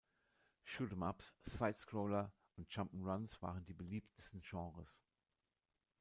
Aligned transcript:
Shoot 0.63 0.91
’em 0.93 1.03
ups, 1.03 1.31
Side-Scroller 1.43 2.31
und 2.57 2.67
Jump 2.73 2.91
’n’ 2.91 3.03
Runs 3.03 3.39
waren 3.39 3.63
die 3.65 3.75
beliebtesten 3.75 4.41
Genres. 4.41 5.03